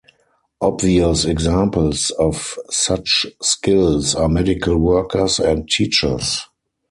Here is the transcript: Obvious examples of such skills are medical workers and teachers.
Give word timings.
Obvious 0.61 1.25
examples 1.25 2.09
of 2.17 2.57
such 2.71 3.27
skills 3.39 4.15
are 4.15 4.27
medical 4.27 4.75
workers 4.79 5.37
and 5.39 5.69
teachers. 5.69 6.39